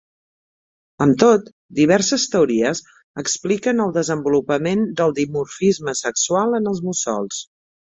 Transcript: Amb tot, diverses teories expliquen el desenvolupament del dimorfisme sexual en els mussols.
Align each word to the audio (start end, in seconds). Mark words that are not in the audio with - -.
Amb 1.05 1.19
tot, 1.23 1.51
diverses 1.79 2.25
teories 2.37 2.81
expliquen 3.25 3.85
el 3.87 3.93
desenvolupament 3.99 4.83
del 5.03 5.15
dimorfisme 5.23 5.97
sexual 6.03 6.61
en 6.63 6.75
els 6.75 6.85
mussols. 6.91 7.47